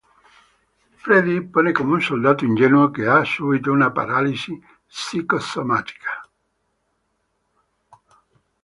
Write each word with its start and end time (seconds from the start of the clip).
Freddy 1.01 1.41
pone 1.51 1.71
come 1.75 1.91
un 1.93 2.01
soldato 2.01 2.43
ingenuo 2.43 2.89
che 2.89 3.05
ha 3.05 3.23
subito 3.23 3.71
una 3.71 3.91
paralisi 3.91 4.59
psicosomatica. 4.87 6.27